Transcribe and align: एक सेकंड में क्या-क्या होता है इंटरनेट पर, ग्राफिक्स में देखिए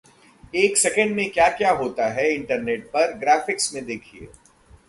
एक 0.53 0.77
सेकंड 0.77 1.15
में 1.15 1.29
क्या-क्या 1.31 1.71
होता 1.71 2.07
है 2.13 2.27
इंटरनेट 2.33 2.85
पर, 2.85 3.13
ग्राफिक्स 3.13 3.73
में 3.73 3.85
देखिए 3.85 4.27